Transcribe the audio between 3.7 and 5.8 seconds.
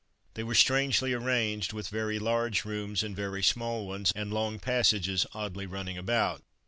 ones, and long passages oddly